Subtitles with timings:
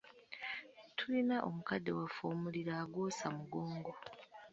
[0.97, 3.91] Tulina omukadde waffe omuliro agwosa mugongo.